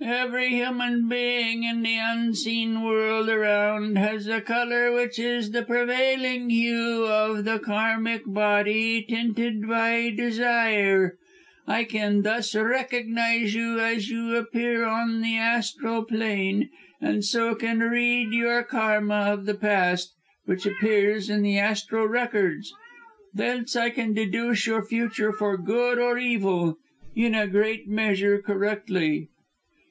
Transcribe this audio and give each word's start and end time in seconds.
"Every 0.00 0.48
human 0.50 1.06
being 1.08 1.64
in 1.64 1.82
the 1.82 1.96
unseen 1.98 2.82
world 2.82 3.28
around 3.28 3.98
has 3.98 4.26
a 4.26 4.40
colour 4.40 4.90
which 4.92 5.18
is 5.18 5.50
the 5.50 5.64
prevailing 5.64 6.48
hue 6.48 7.04
of 7.04 7.44
the 7.44 7.58
karmic 7.58 8.22
body, 8.24 9.02
tinted 9.06 9.68
by 9.68 10.08
desire. 10.10 11.18
I 11.66 11.84
can 11.84 12.22
thus 12.22 12.54
recognise 12.54 13.54
you 13.54 13.80
as 13.80 14.08
you 14.08 14.36
appear 14.36 14.86
on 14.86 15.20
the 15.20 15.36
astral 15.36 16.04
plane, 16.04 16.70
and 17.02 17.22
so 17.24 17.54
can 17.54 17.80
read 17.80 18.32
your 18.32 18.62
karma 18.62 19.32
of 19.32 19.44
the 19.46 19.54
past, 19.56 20.14
which 20.46 20.64
appears 20.64 21.28
in 21.28 21.42
the 21.42 21.58
astral 21.58 22.06
records. 22.06 22.72
Thence 23.34 23.76
I 23.76 23.90
can 23.90 24.14
deduce 24.14 24.66
your 24.66 24.84
future 24.84 25.32
for 25.32 25.58
good 25.58 25.98
or 25.98 26.16
evil, 26.18 26.78
in 27.14 27.34
a 27.34 27.46
great 27.46 27.88
measure 27.88 28.40
correctly." 28.40 29.28